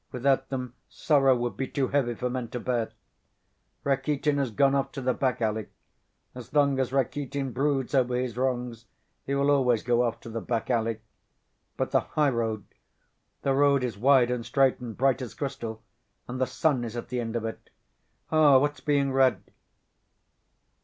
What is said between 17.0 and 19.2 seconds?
the end of it.... Ah!... What's being